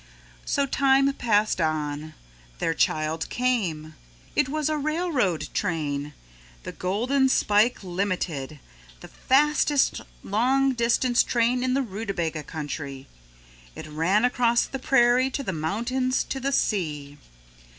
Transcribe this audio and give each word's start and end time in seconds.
So 0.45 0.65
time 0.65 1.13
passed 1.13 1.61
on. 1.61 2.15
Their 2.57 2.73
child 2.73 3.29
came. 3.29 3.93
It 4.35 4.49
was 4.49 4.67
a 4.67 4.75
railroad 4.75 5.49
train, 5.53 6.13
the 6.63 6.71
Golden 6.71 7.29
Spike 7.29 7.83
Limited, 7.83 8.57
the 9.01 9.07
fastest 9.07 10.01
long 10.23 10.73
distance 10.73 11.21
train 11.21 11.61
in 11.63 11.75
the 11.75 11.83
Rootabaga 11.83 12.41
Country. 12.41 13.05
It 13.75 13.85
ran 13.85 14.25
across 14.25 14.65
the 14.65 14.79
prairie, 14.79 15.29
to 15.29 15.43
the 15.43 15.53
mountains, 15.53 16.23
to 16.29 16.39
the 16.39 16.51
sea. 16.51 17.19